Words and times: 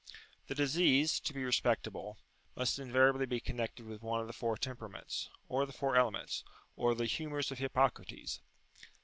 The 0.47 0.55
disease, 0.55 1.19
to 1.19 1.31
be 1.31 1.43
respectable, 1.45 2.17
must 2.55 2.79
invariably 2.79 3.27
be 3.27 3.39
connected 3.39 3.85
with 3.85 4.01
one 4.01 4.19
of 4.19 4.25
the 4.25 4.33
four 4.33 4.57
temperaments, 4.57 5.29
or 5.47 5.67
the 5.67 5.73
four 5.73 5.95
elements, 5.95 6.43
or 6.75 6.95
the 6.95 7.05
"humours 7.05 7.51
of 7.51 7.59
Hippocrates." 7.59 8.41